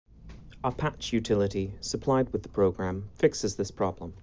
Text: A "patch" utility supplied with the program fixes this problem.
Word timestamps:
A 0.63 0.71
"patch" 0.71 1.13
utility 1.13 1.75
supplied 1.79 2.33
with 2.33 2.41
the 2.41 2.49
program 2.49 3.11
fixes 3.17 3.55
this 3.55 3.69
problem. 3.69 4.15